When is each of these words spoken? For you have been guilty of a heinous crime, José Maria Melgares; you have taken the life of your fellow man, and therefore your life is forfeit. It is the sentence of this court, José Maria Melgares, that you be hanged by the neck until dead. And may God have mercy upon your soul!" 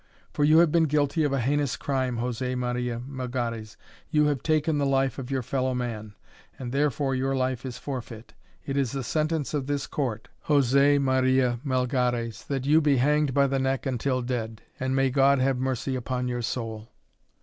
For 0.33 0.43
you 0.43 0.57
have 0.57 0.71
been 0.71 0.85
guilty 0.85 1.23
of 1.23 1.31
a 1.31 1.39
heinous 1.41 1.77
crime, 1.77 2.17
José 2.17 2.57
Maria 2.57 2.99
Melgares; 3.07 3.77
you 4.09 4.25
have 4.25 4.41
taken 4.41 4.79
the 4.79 4.85
life 4.87 5.19
of 5.19 5.29
your 5.29 5.43
fellow 5.43 5.75
man, 5.75 6.15
and 6.57 6.71
therefore 6.71 7.13
your 7.13 7.35
life 7.35 7.67
is 7.67 7.77
forfeit. 7.77 8.33
It 8.65 8.77
is 8.77 8.93
the 8.93 9.03
sentence 9.03 9.53
of 9.53 9.67
this 9.67 9.85
court, 9.85 10.27
José 10.47 10.99
Maria 10.99 11.59
Melgares, 11.63 12.43
that 12.47 12.65
you 12.65 12.81
be 12.81 12.97
hanged 12.97 13.35
by 13.35 13.45
the 13.45 13.59
neck 13.59 13.85
until 13.85 14.23
dead. 14.23 14.63
And 14.79 14.95
may 14.95 15.11
God 15.11 15.37
have 15.37 15.59
mercy 15.59 15.95
upon 15.95 16.27
your 16.27 16.41
soul!" 16.41 16.89